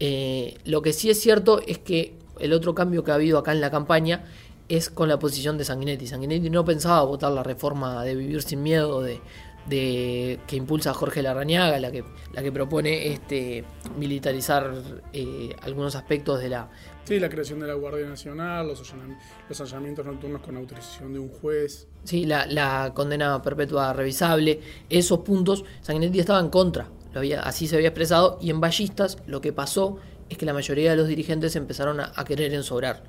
eh, 0.00 0.56
lo 0.64 0.80
que 0.80 0.94
sí 0.94 1.10
es 1.10 1.20
cierto 1.20 1.60
es 1.66 1.78
que 1.78 2.14
el 2.40 2.54
otro 2.54 2.74
cambio 2.74 3.04
que 3.04 3.10
ha 3.12 3.14
habido 3.14 3.38
acá 3.38 3.52
en 3.52 3.60
la 3.60 3.70
campaña 3.70 4.24
es 4.68 4.88
con 4.88 5.08
la 5.08 5.18
posición 5.18 5.58
de 5.58 5.64
Sanguinetti. 5.64 6.06
Sanguinetti 6.06 6.48
no 6.48 6.64
pensaba 6.64 7.02
votar 7.02 7.32
la 7.32 7.42
reforma 7.42 8.02
de 8.02 8.14
vivir 8.14 8.42
sin 8.42 8.62
miedo 8.62 9.02
de, 9.02 9.20
que 9.68 10.56
impulsa 10.56 10.94
Jorge 10.94 11.22
Larrañaga, 11.22 11.78
la 11.78 11.92
que, 11.92 12.02
la 12.32 12.42
que 12.42 12.50
propone 12.50 13.12
este 13.12 13.64
militarizar 13.98 14.72
eh, 15.12 15.54
algunos 15.62 15.94
aspectos 15.94 16.40
de 16.40 16.48
la... 16.48 16.70
Sí, 17.04 17.20
la 17.20 17.28
creación 17.28 17.60
de 17.60 17.66
la 17.66 17.74
Guardia 17.74 18.06
Nacional, 18.06 18.68
los, 18.68 19.60
allanamientos 19.60 20.06
nocturnos 20.06 20.40
con 20.40 20.56
autorización 20.56 21.12
de 21.12 21.18
un 21.18 21.28
juez. 21.28 21.88
Sí, 22.04 22.24
la, 22.24 22.46
la 22.46 22.92
condena 22.94 23.42
perpetua 23.42 23.92
revisable. 23.92 24.60
Esos 24.88 25.18
puntos, 25.20 25.64
Sanguinetti 25.82 26.20
estaba 26.20 26.40
en 26.40 26.48
contra 26.48 26.88
así 27.42 27.66
se 27.66 27.76
había 27.76 27.88
expresado, 27.88 28.38
y 28.40 28.50
en 28.50 28.60
Ballistas 28.60 29.18
lo 29.26 29.40
que 29.40 29.52
pasó 29.52 29.98
es 30.28 30.38
que 30.38 30.46
la 30.46 30.54
mayoría 30.54 30.90
de 30.90 30.96
los 30.96 31.08
dirigentes 31.08 31.56
empezaron 31.56 32.00
a, 32.00 32.24
querer 32.24 32.54
ensobrar. 32.54 33.02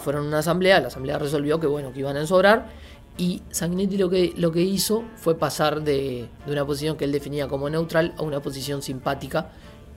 fueron 0.00 0.26
a 0.26 0.28
una 0.28 0.38
asamblea, 0.38 0.80
la 0.80 0.88
asamblea 0.88 1.18
resolvió 1.18 1.58
que 1.58 1.66
bueno, 1.66 1.92
que 1.92 2.00
iban 2.00 2.16
a 2.16 2.20
ensobrar, 2.20 2.68
y 3.16 3.42
Sanguinetti 3.50 3.98
lo 3.98 4.08
que, 4.08 4.32
lo 4.36 4.52
que 4.52 4.62
hizo 4.62 5.04
fue 5.16 5.34
pasar 5.34 5.82
de, 5.82 6.28
una 6.46 6.64
posición 6.64 6.96
que 6.96 7.04
él 7.04 7.12
definía 7.12 7.48
como 7.48 7.68
neutral 7.68 8.14
a 8.16 8.22
una 8.22 8.40
posición 8.40 8.82
simpática 8.82 9.50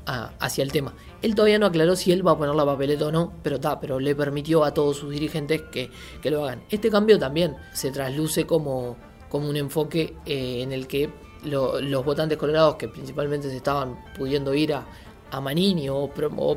hacia 0.06 0.64
el 0.64 0.72
tema. 0.72 0.94
Él 1.24 1.34
todavía 1.34 1.58
no 1.58 1.66
aclaró 1.66 1.96
si 1.96 2.12
él 2.12 2.26
va 2.26 2.34
a 2.34 2.38
poner 2.38 2.54
la 2.54 2.64
papeleta 2.64 3.08
o 3.08 3.12
no, 3.12 3.34
pero 3.42 3.56
está, 3.56 3.80
pero 3.80 4.00
le 4.00 4.14
permitió 4.14 4.64
a 4.64 4.72
todos 4.72 4.98
sus 4.98 5.10
dirigentes 5.10 5.64
que, 5.72 5.90
lo 6.30 6.44
hagan. 6.44 6.62
Este 6.70 6.92
cambio 6.92 7.18
también 7.18 7.56
se 7.74 7.92
trasluce 7.92 8.46
como, 8.46 8.98
como 9.30 9.50
un 9.50 9.58
enfoque 9.58 10.14
eh, 10.26 10.62
en 10.62 10.72
el 10.72 10.86
que 10.86 11.10
los 11.46 12.06
votantes 12.06 12.38
colorados 12.38 12.76
que 12.76 12.88
principalmente 12.88 13.50
se 13.50 13.58
estaban 13.58 13.98
pudiendo 14.18 14.54
ir 14.54 14.74
a, 14.74 14.86
a 15.32 15.42
Manini 15.42 15.90
o, 15.90 16.12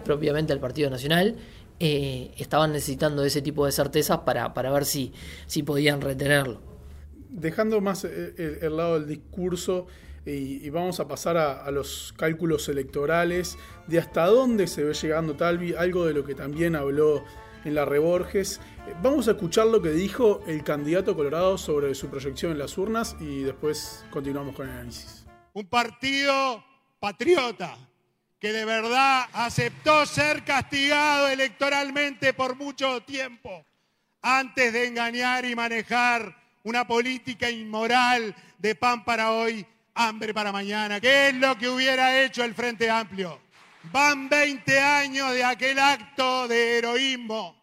propiamente 0.04 0.52
al 0.52 0.61
Partido 0.61 0.90
Nacional, 0.90 1.37
eh, 1.80 2.33
estaban 2.37 2.73
necesitando 2.73 3.25
ese 3.25 3.42
tipo 3.42 3.66
de 3.66 3.73
certezas 3.73 4.18
para, 4.18 4.52
para 4.54 4.71
ver 4.71 4.85
si, 4.85 5.12
si 5.47 5.62
podían 5.62 6.00
retenerlo. 6.00 6.61
Dejando 7.30 7.80
más 7.80 8.04
el, 8.04 8.76
lado 8.76 8.99
del 8.99 9.09
discurso 9.09 9.87
y, 10.25 10.68
vamos 10.71 11.00
a 11.00 11.09
pasar 11.09 11.37
a, 11.37 11.64
a, 11.64 11.71
los 11.71 12.14
cálculos 12.16 12.68
electorales 12.68 13.57
de 13.87 13.99
hasta 13.99 14.26
dónde 14.26 14.66
se 14.66 14.83
ve 14.85 14.95
llegando 14.95 15.35
Talvi, 15.35 15.75
algo 15.75 16.07
de 16.07 16.14
lo 16.14 16.25
que 16.25 16.35
también 16.35 16.75
habló 16.75 17.25
en 17.64 17.75
la 17.75 17.85
Reborges. 17.85 18.61
Vamos 19.00 19.28
a 19.28 19.33
escuchar 19.33 19.66
lo 19.66 19.80
que 19.80 19.90
dijo 19.90 20.42
el 20.47 20.64
candidato 20.64 21.14
colorado 21.14 21.57
sobre 21.57 21.95
su 21.95 22.09
proyección 22.09 22.52
en 22.52 22.59
las 22.59 22.76
urnas 22.78 23.16
y 23.21 23.42
después 23.42 24.04
continuamos 24.11 24.57
con 24.57 24.66
el 24.66 24.73
análisis. 24.73 25.25
Un 25.52 25.66
partido 25.66 26.64
patriota 26.99 27.76
que 28.40 28.52
de 28.52 28.64
verdad 28.64 29.26
aceptó 29.33 30.04
ser 30.04 30.45
castigado 30.45 31.28
electoralmente 31.28 32.33
por 32.33 32.57
mucho 32.57 33.00
tiempo 33.02 33.64
antes 34.21 34.73
de 34.73 34.87
engañar 34.87 35.45
y 35.45 35.54
manejar 35.54 36.37
una 36.64 36.87
política 36.87 37.50
inmoral 37.50 38.35
de 38.59 38.75
pan 38.75 39.04
para 39.04 39.33
hoy, 39.33 39.64
hambre 39.95 40.35
para 40.35 40.50
mañana, 40.50 41.00
¿Qué 41.00 41.28
es 41.28 41.35
lo 41.35 41.57
que 41.57 41.68
hubiera 41.68 42.21
hecho 42.23 42.42
el 42.42 42.54
Frente 42.54 42.90
Amplio. 42.90 43.40
Van 43.92 44.28
20 44.28 44.80
años 44.80 45.33
de 45.33 45.45
aquel 45.45 45.78
acto 45.78 46.49
de 46.49 46.78
heroísmo 46.78 47.57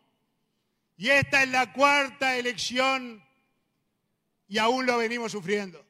Y 0.98 1.10
esta 1.10 1.44
es 1.44 1.50
la 1.50 1.74
cuarta 1.74 2.38
elección 2.38 3.24
y 4.48 4.58
aún 4.58 4.86
lo 4.86 4.98
venimos 4.98 5.32
sufriendo. 5.32 5.86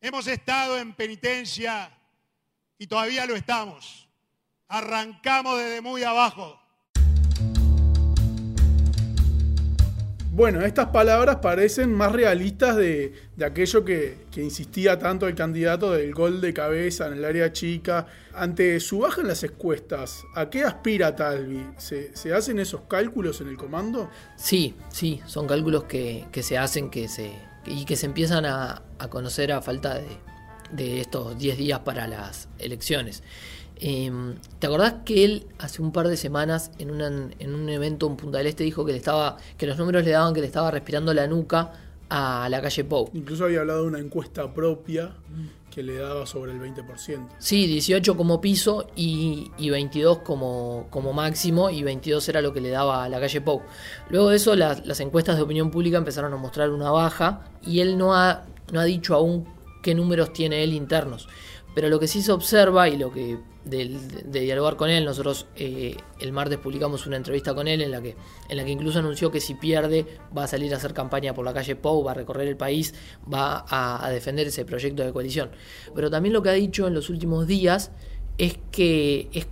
Hemos 0.00 0.26
estado 0.26 0.78
en 0.78 0.94
penitencia 0.94 1.90
y 2.78 2.86
todavía 2.86 3.26
lo 3.26 3.36
estamos. 3.36 4.08
Arrancamos 4.68 5.58
desde 5.58 5.80
muy 5.80 6.02
abajo. 6.02 6.61
Bueno, 10.34 10.62
estas 10.62 10.86
palabras 10.86 11.36
parecen 11.42 11.92
más 11.92 12.10
realistas 12.10 12.74
de, 12.74 13.12
aquello 13.44 13.84
que, 13.84 14.16
insistía 14.36 14.98
tanto 14.98 15.28
el 15.28 15.34
candidato 15.34 15.92
del 15.92 16.14
gol 16.14 16.40
de 16.40 16.54
cabeza 16.54 17.06
en 17.06 17.12
el 17.12 17.26
área 17.26 17.52
chica. 17.52 18.06
Ante 18.32 18.80
su 18.80 19.00
baja 19.00 19.20
en 19.20 19.28
las 19.28 19.44
encuestas, 19.44 20.24
¿a 20.34 20.48
qué 20.48 20.64
aspira 20.64 21.14
Talvi? 21.14 21.66
¿Se, 21.76 22.32
hacen 22.34 22.60
esos 22.60 22.80
cálculos 22.88 23.42
en 23.42 23.48
el 23.48 23.58
comando? 23.58 24.08
Sí, 24.36 24.74
sí, 24.88 25.20
son 25.26 25.46
cálculos 25.46 25.84
que, 25.84 26.24
se 26.40 26.56
hacen 26.56 26.88
que 26.88 27.08
se, 27.08 27.30
y 27.66 27.84
que 27.84 27.96
se 27.96 28.06
empiezan 28.06 28.46
a, 28.46 28.80
conocer 29.10 29.52
a 29.52 29.60
falta 29.60 29.98
de, 29.98 30.06
de 30.70 31.02
estos 31.02 31.38
10 31.38 31.58
días 31.58 31.80
para 31.80 32.08
las 32.08 32.48
elecciones. 32.58 33.22
Em, 33.84 34.36
¿Te 34.60 34.68
acordás 34.68 34.94
que 35.04 35.24
él 35.24 35.46
hace 35.58 35.82
un 35.82 35.90
par 35.90 36.06
de 36.06 36.16
semanas 36.16 36.70
en, 36.78 37.00
en 37.00 37.54
un 37.54 37.68
evento 37.68 38.06
en 38.06 38.16
Punta 38.16 38.38
del 38.38 38.46
Este 38.46 38.62
dijo 38.62 38.84
que 38.84 38.92
le 38.92 38.98
estaba 38.98 39.38
que 39.58 39.66
los 39.66 39.76
números 39.76 40.04
le 40.04 40.12
daban 40.12 40.32
que 40.32 40.40
le 40.40 40.46
estaba 40.46 40.70
respirando 40.70 41.12
la 41.12 41.26
nuca 41.26 41.72
a 42.08 42.48
la 42.48 42.62
calle 42.62 42.84
Pou? 42.84 43.10
Incluso 43.12 43.44
había 43.44 43.58
hablado 43.60 43.82
de 43.82 43.88
una 43.88 43.98
encuesta 43.98 44.54
propia 44.54 45.16
que 45.68 45.82
le 45.82 45.96
daba 45.96 46.26
sobre 46.26 46.52
el 46.52 46.60
20%. 46.60 47.26
Sí, 47.40 47.66
18 47.66 48.16
como 48.16 48.40
piso 48.40 48.86
y, 48.94 49.50
22 49.58 50.18
como, 50.18 50.86
como 50.90 51.12
máximo 51.12 51.68
y 51.68 51.82
22 51.82 52.28
era 52.28 52.40
lo 52.40 52.52
que 52.52 52.60
le 52.60 52.70
daba 52.70 53.02
a 53.02 53.08
la 53.08 53.18
calle 53.18 53.40
Pou. 53.40 53.62
Luego 54.10 54.28
de 54.28 54.36
eso 54.36 54.54
las 54.54 55.00
encuestas 55.00 55.34
de 55.34 55.42
opinión 55.42 55.72
pública 55.72 55.98
empezaron 55.98 56.32
a 56.32 56.36
mostrar 56.36 56.70
una 56.70 56.92
baja 56.92 57.46
y 57.66 57.80
él 57.80 57.98
no 57.98 58.14
ha, 58.14 58.44
no 58.70 58.78
ha 58.78 58.84
dicho 58.84 59.16
aún 59.16 59.44
qué 59.82 59.96
números 59.96 60.32
tiene 60.32 60.62
él 60.62 60.72
internos. 60.72 61.28
Pero 61.74 61.88
lo 61.88 61.98
que 61.98 62.06
sí 62.06 62.22
se 62.22 62.30
observa 62.30 62.88
y 62.88 62.96
lo 62.96 63.10
que 63.10 63.38
de, 63.64 64.42
dialogar 64.44 64.76
con 64.76 64.90
él, 64.90 65.04
nosotros 65.04 65.46
eh, 65.56 65.96
el 66.20 66.32
martes 66.32 66.58
publicamos 66.58 67.06
una 67.06 67.16
entrevista 67.16 67.54
con 67.54 67.68
él 67.68 67.80
en 67.80 67.90
la, 67.90 68.00
que, 68.00 68.16
en 68.48 68.56
la 68.56 68.64
que 68.64 68.70
incluso 68.70 68.98
anunció 68.98 69.30
que 69.30 69.40
si 69.40 69.54
pierde 69.54 70.06
va 70.36 70.44
a 70.44 70.46
salir 70.46 70.72
a 70.74 70.76
hacer 70.76 70.94
campaña 70.94 71.34
por 71.34 71.44
la 71.44 71.54
calle 71.54 71.76
Pou, 71.76 72.04
va 72.04 72.12
a 72.12 72.14
recorrer 72.14 72.48
el 72.48 72.56
país, 72.56 72.94
va 73.32 73.64
a, 73.68 74.10
defender 74.10 74.46
ese 74.46 74.64
proyecto 74.64 75.04
de 75.04 75.12
coalición. 75.12 75.50
Pero 75.94 76.10
también 76.10 76.32
lo 76.32 76.42
que 76.42 76.50
ha 76.50 76.54
dicho 76.54 76.86
en 76.86 76.94
los 76.94 77.08
últimos 77.10 77.46
días 77.46 77.92
es 78.38 78.58
que 78.70 79.28
es 79.32 79.46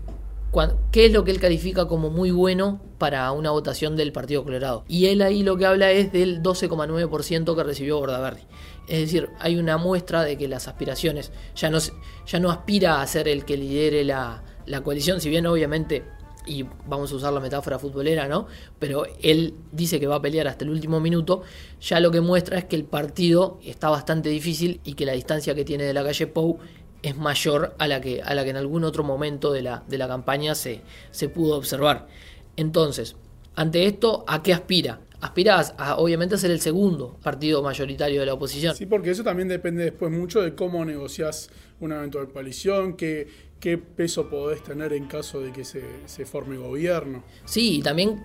qué 0.91 1.07
es 1.07 1.13
lo 1.13 1.25
que 1.25 1.31
él 1.31 1.41
califica 1.41 1.87
como 1.87 2.11
muy 2.11 2.31
bueno 2.31 2.81
para 2.99 3.31
una 3.33 3.51
votación 3.51 3.97
del 3.97 4.13
Partido 4.13 4.45
Colorado. 4.45 4.85
Y 4.89 5.07
él 5.07 5.23
ahí 5.23 5.43
lo 5.43 5.57
que 5.57 5.67
habla 5.67 5.91
es 5.93 6.13
del 6.13 6.43
12,9% 6.43 7.57
que 7.57 7.63
recibió 7.63 7.99
Bordaberry. 7.99 8.43
Es 8.89 8.99
decir, 8.99 9.31
hay 9.39 9.57
una 9.57 9.77
muestra 9.77 10.25
de 10.25 10.37
que 10.37 10.49
las 10.49 10.67
aspiraciones 10.67 11.31
ya 11.55 11.71
no, 11.71 11.79
ya 12.27 12.41
no 12.41 12.51
aspira 12.51 13.01
a 13.01 13.07
ser 13.07 13.29
el 13.29 13.45
que 13.45 13.57
lidere 13.57 14.05
la, 14.05 14.43
coalición, 14.83 15.21
si 15.21 15.29
bien 15.29 15.47
obviamente 15.47 16.05
y 16.47 16.65
vamos 16.87 17.13
a 17.13 17.17
usar 17.17 17.33
la 17.33 17.41
metáfora 17.41 17.79
futbolera, 17.79 18.27
¿no? 18.27 18.47
Pero 18.79 19.05
él 19.23 19.55
dice 19.73 20.01
que 20.01 20.07
va 20.07 20.17
a 20.17 20.23
pelear 20.23 20.49
hasta 20.49 20.65
el 20.65 20.71
último 20.71 20.99
minuto, 20.99 21.43
ya 21.81 22.01
lo 22.01 22.11
que 22.11 22.21
muestra 22.21 22.59
es 22.59 22.65
que 22.65 22.77
el 22.77 22.85
partido 22.85 23.59
está 23.63 23.91
bastante 23.91 24.31
difícil 24.31 24.81
y 24.83 24.95
que 24.95 25.07
la 25.07 25.13
distancia 25.13 25.55
que 25.55 25.65
tiene 25.65 25.85
de 25.85 25.93
la 25.93 26.03
calle 26.03 26.27
Pou 26.27 26.59
es 27.03 27.17
mayor 27.17 27.75
a 27.79 27.89
la 27.89 28.01
que, 28.01 28.23
a 28.23 28.35
la 28.35 28.45
que 28.45 28.51
en 28.51 28.57
algún 28.57 28.85
otro 28.85 29.05
momento 29.05 29.53
de 29.53 29.63
la, 29.63 29.85
de 29.89 29.99
la 29.99 30.09
campaña 30.09 30.55
se, 30.55 30.83
se 31.11 31.29
pudo 31.29 31.57
observar. 31.57 32.09
Entonces, 32.57 33.17
ante 33.55 33.87
esto, 33.87 34.25
¿a 34.27 34.43
qué 34.43 34.53
aspira? 34.53 35.01
aspirás 35.21 35.75
a, 35.77 35.97
obviamente 35.97 36.35
a 36.35 36.39
ser 36.39 36.51
el 36.51 36.61
segundo 36.61 37.17
partido 37.23 37.63
mayoritario 37.63 38.21
de 38.21 38.27
la 38.27 38.35
oposición. 38.35 38.75
Sí, 38.75 38.87
porque 38.87 39.11
eso 39.11 39.23
también 39.23 39.49
depende 39.49 39.85
después 39.85 40.11
mucho 40.11 40.41
de 40.41 40.55
cómo 40.55 40.85
negociás 40.85 41.51
una 41.81 41.97
eventual 41.97 42.29
coalición, 42.29 42.97
qué, 42.97 43.29
qué 43.61 43.79
peso 43.79 44.29
podés 44.29 44.63
tener 44.63 44.93
en 44.93 45.07
caso 45.07 45.41
de 45.41 45.53
que 45.53 45.65
se, 45.65 45.83
forme 46.27 46.57
gobierno. 46.57 47.23
Sí, 47.45 47.79
y 47.79 47.83
también 47.83 48.23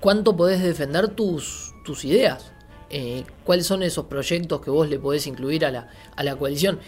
cuánto 0.00 0.36
podés 0.36 0.62
defender 0.62 1.08
tus, 1.08 1.74
tus 1.84 2.04
ideas. 2.04 2.52
Eh, 2.92 3.22
cuáles 3.44 3.66
son 3.66 3.84
esos 3.84 4.06
proyectos 4.06 4.60
que 4.60 4.70
vos 4.70 4.88
le 4.88 4.98
podés 4.98 5.26
incluir 5.28 5.64
a 5.64 5.70
la, 5.70 5.88
a 6.16 6.24
la 6.24 6.34
coalición. 6.36 6.80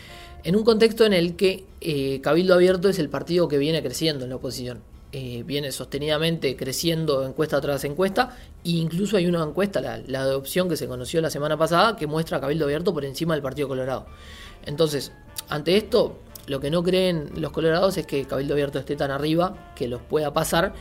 En 0.44 0.56
un 0.56 0.64
contexto 0.64 1.04
en 1.04 1.12
el 1.12 1.37
que 1.37 1.64
eh, 1.80 2.20
Cabildo 2.20 2.54
Abierto 2.54 2.88
es 2.88 2.99
el 2.99 3.08
partido 3.08 3.46
que 3.46 3.58
viene 3.58 3.80
creciendo 3.80 4.25
en 4.25 4.30
la 4.30 4.37
oposición. 4.37 4.80
Eh, 5.12 5.44
viene 5.46 5.70
sostenidamente 5.70 6.56
creciendo 6.56 7.25
encuesta 7.25 7.61
tras 7.61 7.84
encuesta 7.84 8.37
e 8.64 8.70
incluso 8.70 9.18
hay 9.18 9.26
una 9.26 9.44
encuesta, 9.44 9.80
la, 9.80 9.99
la, 9.99 10.26
de 10.26 10.34
opción 10.34 10.68
que 10.68 10.76
se 10.76 10.88
conoció 10.88 11.20
la 11.20 11.30
semana 11.30 11.56
pasada, 11.56 11.96
que 11.96 12.06
muestra 12.06 12.38
a 12.38 12.40
Cabildo 12.40 12.64
Abierto 12.64 12.92
por 12.92 13.04
encima 13.04 13.34
del 13.34 13.42
Partido 13.42 13.68
Colorado. 13.68 14.06
Entonces, 14.64 15.12
ante 15.49 15.76
esto, 15.76 16.18
lo 16.46 16.61
que 16.61 16.70
no 16.70 16.82
creen 16.82 17.30
los 17.37 17.52
colorados 17.52 17.96
es 17.99 18.06
que 18.06 18.25
Cabildo 18.25 18.54
Abierto 18.54 18.78
esté 18.78 18.96
tan 18.96 19.11
arriba, 19.11 19.72
que 19.76 19.87
los 19.87 20.00
pueda 20.02 20.32
pasar, 20.32 20.75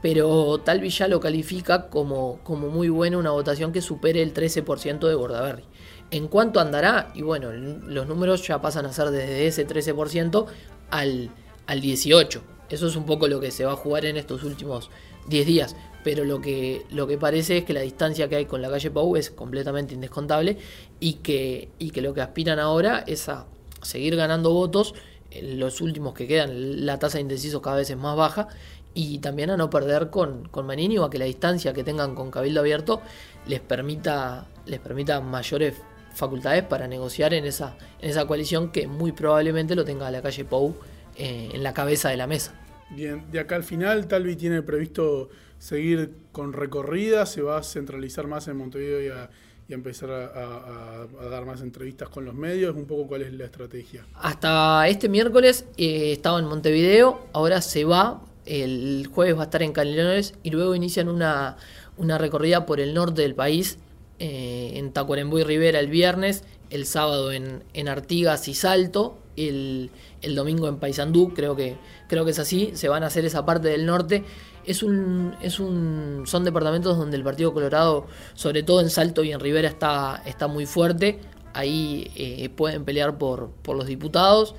pero 0.00 0.58
tal 0.58 0.86
ya 0.86 1.08
lo 1.08 1.18
califica 1.18 1.88
como, 1.88 2.38
como 2.44 2.68
muy 2.68 2.88
buena 2.88 3.18
una 3.18 3.30
votación 3.30 3.72
que 3.72 3.82
supere 3.82 4.22
el 4.22 4.32
13% 4.32 5.08
de 5.08 5.14
Bordaberry. 5.14 5.64
¿En 6.10 6.28
cuánto 6.28 6.60
andará? 6.60 7.12
Y 7.14 7.22
bueno, 7.22 7.52
los 7.52 8.06
números 8.06 8.46
ya 8.46 8.60
pasan 8.62 8.86
a 8.86 8.92
ser 8.92 9.10
desde 9.10 9.46
ese 9.46 9.66
13% 9.66 10.46
al, 10.90 11.30
al 11.66 11.82
18%. 11.82 12.40
Eso 12.70 12.86
es 12.86 12.96
un 12.96 13.06
poco 13.06 13.28
lo 13.28 13.40
que 13.40 13.50
se 13.50 13.64
va 13.64 13.72
a 13.72 13.76
jugar 13.76 14.04
en 14.04 14.16
estos 14.16 14.42
últimos 14.42 14.90
10 15.28 15.46
días. 15.46 15.76
Pero 16.04 16.24
lo 16.24 16.40
que, 16.40 16.86
lo 16.90 17.06
que 17.06 17.18
parece 17.18 17.58
es 17.58 17.64
que 17.64 17.72
la 17.72 17.80
distancia 17.80 18.28
que 18.28 18.36
hay 18.36 18.46
con 18.46 18.62
la 18.62 18.70
calle 18.70 18.90
Pau 18.90 19.16
es 19.16 19.30
completamente 19.30 19.94
indescontable 19.94 20.58
y 21.00 21.14
que, 21.14 21.70
y 21.78 21.90
que 21.90 22.02
lo 22.02 22.14
que 22.14 22.20
aspiran 22.20 22.58
ahora 22.58 23.04
es 23.06 23.28
a 23.28 23.46
seguir 23.82 24.16
ganando 24.16 24.52
votos. 24.52 24.94
Los 25.42 25.80
últimos 25.80 26.14
que 26.14 26.26
quedan, 26.26 26.86
la 26.86 26.98
tasa 26.98 27.18
de 27.18 27.22
indecisos 27.22 27.60
cada 27.60 27.76
vez 27.76 27.90
es 27.90 27.96
más 27.96 28.16
baja. 28.16 28.48
Y 28.94 29.18
también 29.18 29.50
a 29.50 29.56
no 29.56 29.68
perder 29.70 30.08
con, 30.10 30.48
con 30.48 30.66
Manini 30.66 30.98
o 30.98 31.04
a 31.04 31.10
que 31.10 31.18
la 31.18 31.26
distancia 31.26 31.72
que 31.72 31.84
tengan 31.84 32.14
con 32.14 32.30
Cabildo 32.30 32.60
Abierto 32.60 33.02
les 33.46 33.60
permita, 33.60 34.46
les 34.66 34.80
permita 34.80 35.20
mayores 35.20 35.74
facultades 36.18 36.64
para 36.64 36.86
negociar 36.88 37.32
en 37.32 37.44
esa, 37.44 37.76
en 38.00 38.10
esa 38.10 38.26
coalición 38.26 38.70
que 38.70 38.86
muy 38.86 39.12
probablemente 39.12 39.74
lo 39.74 39.84
tenga 39.84 40.10
la 40.10 40.20
calle 40.20 40.44
Pou 40.44 40.76
eh, 41.16 41.50
en 41.54 41.62
la 41.62 41.72
cabeza 41.72 42.10
de 42.10 42.16
la 42.16 42.26
mesa. 42.26 42.52
Bien, 42.90 43.24
de 43.30 43.40
acá 43.40 43.56
al 43.56 43.64
final, 43.64 44.06
Talvi 44.08 44.34
tiene 44.36 44.62
previsto 44.62 45.28
seguir 45.58 46.12
con 46.32 46.52
recorrida, 46.52 47.26
se 47.26 47.42
va 47.42 47.58
a 47.58 47.62
centralizar 47.62 48.26
más 48.26 48.48
en 48.48 48.56
Montevideo 48.56 49.02
y 49.02 49.08
a, 49.08 49.30
empezar 49.68 50.10
a, 50.10 51.06
dar 51.28 51.44
más 51.44 51.60
entrevistas 51.60 52.08
con 52.08 52.24
los 52.24 52.34
medios. 52.34 52.74
Un 52.74 52.86
poco 52.86 53.06
cuál 53.06 53.22
es 53.22 53.32
la 53.34 53.44
estrategia. 53.44 54.06
Hasta 54.14 54.88
este 54.88 55.08
miércoles 55.08 55.66
eh, 55.76 56.12
estaba 56.12 56.38
en 56.38 56.46
Montevideo, 56.46 57.26
ahora 57.32 57.60
se 57.60 57.84
va, 57.84 58.22
el 58.46 59.08
jueves 59.12 59.36
va 59.36 59.42
a 59.42 59.44
estar 59.44 59.62
en 59.62 59.72
Canelones 59.72 60.34
y 60.42 60.50
luego 60.50 60.74
inician 60.74 61.08
una, 61.08 61.58
una 61.98 62.16
recorrida 62.16 62.64
por 62.64 62.80
el 62.80 62.94
norte 62.94 63.22
del 63.22 63.34
país, 63.34 63.78
eh, 64.18 64.72
en 64.74 64.92
Tacuarembó 64.92 65.38
y 65.38 65.44
Rivera 65.44 65.80
el 65.80 65.88
viernes, 65.88 66.44
el 66.70 66.86
sábado 66.86 67.32
en, 67.32 67.64
en 67.74 67.88
Artigas 67.88 68.48
y 68.48 68.54
Salto 68.54 69.18
el, 69.46 69.90
domingo 70.34 70.68
en 70.68 70.76
Paysandú, 70.76 71.32
creo 71.34 71.54
que, 71.56 71.76
creo 72.08 72.24
que 72.24 72.32
es 72.32 72.38
así, 72.38 72.72
se 72.74 72.88
van 72.88 73.02
a 73.02 73.06
hacer 73.06 73.24
esa 73.24 73.44
parte 73.44 73.68
del 73.68 73.86
norte. 73.86 74.24
Es 74.64 74.82
un, 74.82 75.34
es 75.40 75.60
un, 75.60 76.24
son 76.26 76.44
departamentos 76.44 76.98
donde 76.98 77.16
el 77.16 77.22
Partido 77.22 77.54
Colorado, 77.54 78.06
sobre 78.34 78.62
todo 78.62 78.80
en 78.80 78.90
Salto 78.90 79.24
y 79.24 79.32
en 79.32 79.40
Rivera, 79.40 79.68
está, 79.68 80.22
está 80.26 80.46
muy 80.46 80.66
fuerte. 80.66 81.20
Ahí 81.54 82.10
eh, 82.16 82.48
pueden 82.50 82.84
pelear 82.84 83.16
por, 83.16 83.50
por 83.62 83.76
los 83.76 83.86
diputados. 83.86 84.54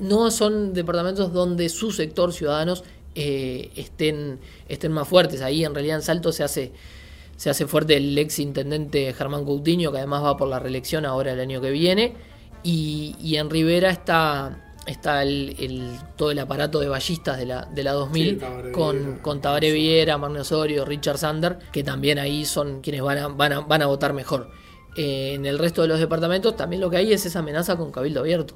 No 0.00 0.30
son 0.30 0.72
departamentos 0.72 1.32
donde 1.32 1.68
su 1.68 1.90
sector 1.90 2.32
ciudadanos 2.32 2.84
eh, 3.16 3.70
estén, 3.74 4.38
estén 4.68 4.92
más 4.92 5.08
fuertes. 5.08 5.42
Ahí 5.42 5.64
en 5.64 5.74
realidad 5.74 5.96
en 5.96 6.02
Salto 6.02 6.30
se 6.30 6.44
hace, 6.44 6.72
se 7.36 7.50
hace 7.50 7.66
fuerte 7.66 7.96
el 7.96 8.16
ex 8.16 8.38
intendente 8.38 9.12
Germán 9.12 9.44
Coutinho, 9.44 9.92
que 9.92 9.98
además 9.98 10.22
va 10.22 10.36
por 10.36 10.48
la 10.48 10.58
reelección 10.58 11.04
ahora 11.04 11.32
el 11.32 11.40
año 11.40 11.60
que 11.60 11.70
viene. 11.70 12.14
Y, 12.62 13.36
en 13.36 13.50
Rivera 13.50 13.90
está, 13.90 14.72
está 14.86 15.22
el, 15.22 15.98
todo 16.16 16.30
el 16.30 16.38
aparato 16.38 16.80
de 16.80 16.88
ballistas 16.88 17.36
de 17.36 17.44
la, 17.44 17.66
de 17.66 17.82
la 17.82 17.92
2000 17.92 18.42
con, 18.72 19.18
con 19.18 19.42
Tabaré 19.42 19.70
Viera, 19.70 20.16
Marne 20.16 20.40
Osorio, 20.40 20.86
Richard 20.86 21.18
Sander, 21.18 21.58
que 21.72 21.84
también 21.84 22.18
ahí 22.18 22.46
son 22.46 22.80
quienes 22.80 23.02
van 23.02 23.18
a, 23.18 23.28
van 23.28 23.52
a, 23.52 23.60
van 23.60 23.82
a 23.82 23.86
votar 23.86 24.14
mejor. 24.14 24.50
Eh, 24.96 25.34
en 25.34 25.44
el 25.44 25.58
resto 25.58 25.82
de 25.82 25.88
los 25.88 25.98
departamentos 25.98 26.56
también 26.56 26.80
lo 26.80 26.88
que 26.88 26.98
hay 26.98 27.12
es 27.12 27.26
esa 27.26 27.40
amenaza 27.40 27.76
con 27.76 27.92
Cabildo 27.92 28.20
Abierto. 28.20 28.54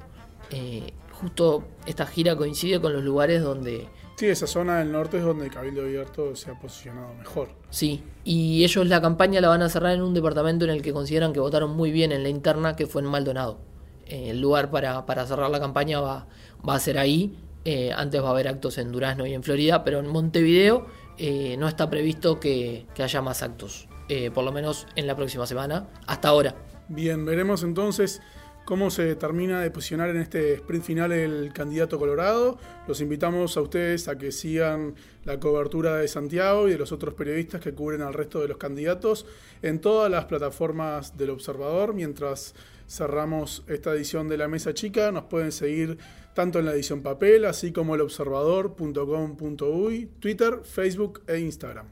Eh, 0.51 0.93
justo 1.13 1.65
esta 1.85 2.07
gira 2.07 2.37
coincide 2.37 2.81
con 2.81 2.93
los 2.93 3.03
lugares 3.05 3.43
donde... 3.43 3.89
Sí, 4.19 4.27
esa 4.27 4.49
zona 4.49 4.81
del 4.81 4.91
norte 4.91 5.19
es 5.19 5.23
donde 5.23 5.49
Cabildo 5.49 5.83
Abierto 5.83 6.35
se 6.35 6.51
ha 6.51 6.59
posicionado 6.59 7.15
mejor. 7.15 7.51
Sí, 7.71 8.03
y 8.25 8.65
ellos 8.65 8.85
la 8.89 9.01
campaña 9.01 9.41
la 9.41 9.47
van 9.47 9.63
a 9.63 9.69
cerrar 9.69 9.95
en 9.95 10.03
un 10.03 10.13
departamento 10.13 10.65
en 10.65 10.73
el 10.73 10.83
que 10.83 10.93
consideran 10.93 11.33
que 11.33 11.39
votaron 11.39 11.71
muy 11.71 11.93
bien 11.93 12.11
en 12.11 12.25
la 12.25 12.29
interna, 12.29 12.75
que 12.75 12.89
fue 12.89 13.01
en 13.01 13.07
Maldonado. 13.07 13.61
Eh, 14.07 14.31
el 14.31 14.41
lugar 14.41 14.73
para, 14.73 15.25
cerrar 15.25 15.49
la 15.53 15.61
campaña 15.61 16.01
va, 16.01 16.27
va 16.69 16.75
a 16.75 16.81
ser 16.81 16.99
ahí. 16.99 17.39
Eh, 17.65 17.93
antes 17.93 18.21
va 18.21 18.27
a 18.27 18.31
haber 18.33 18.49
actos 18.49 18.77
en 18.79 18.91
Durazno 18.91 19.25
y 19.25 19.35
en 19.35 19.45
Florida, 19.45 19.85
pero 19.85 20.01
en 20.01 20.09
Montevideo 20.09 20.87
eh, 21.17 21.57
no 21.57 21.69
está 21.69 21.89
previsto 21.89 22.41
que, 22.41 22.87
haya 22.99 23.23
más 23.23 23.45
actos, 23.45 23.87
por 24.35 24.43
lo 24.43 24.51
menos 24.51 24.89
en 24.97 25.07
la 25.07 25.15
próxima 25.15 25.47
semana, 25.47 25.91
hasta 26.09 26.27
ahora. 26.27 26.57
Bien, 26.89 27.25
veremos 27.25 27.63
entonces 27.63 28.21
cómo 28.69 28.91
se 28.91 29.17
termina 29.17 29.63
de 29.63 29.71
posicionar 29.71 30.11
en 30.11 30.19
este 30.19 30.53
sprint 30.57 30.85
final 30.85 31.11
el 31.11 31.55
candidato 31.55 31.99
colorado. 31.99 32.59
Los 32.87 33.01
invitamos 33.01 33.57
a 33.57 33.63
ustedes 33.63 34.09
a 34.09 34.19
que 34.19 34.31
sigan 34.31 34.95
la 35.25 35.41
cobertura 35.41 35.97
de 35.97 36.07
Santiago 36.07 36.69
y 36.69 36.73
de 36.73 36.79
los 36.79 36.93
otros 36.93 37.15
periodistas 37.15 37.63
que 37.63 37.73
cubren 37.73 38.03
al 38.03 38.13
resto 38.13 38.43
de 38.43 38.49
los 38.49 38.59
candidatos 38.59 39.25
en 39.63 39.81
todas 39.81 40.11
las 40.11 40.27
plataformas 40.27 41.17
del 41.17 41.31
Observador. 41.31 41.95
Mientras 41.95 42.55
cerramos 42.87 43.65
esta 43.69 43.95
edición 43.95 44.29
de 44.29 44.37
la 44.37 44.49
Mesa 44.49 44.75
Chica, 44.75 45.11
nos 45.13 45.25
pueden 45.25 45.51
seguir 45.51 45.97
tanto 46.35 46.59
en 46.59 46.67
la 46.67 46.73
edición 46.73 47.01
papel, 47.01 47.47
así 47.47 47.73
como 47.73 47.95
el 47.95 48.03
observador.com.uy, 48.03 50.11
Twitter, 50.21 50.61
Facebook 50.63 51.23
e 51.27 51.39
Instagram. 51.39 51.87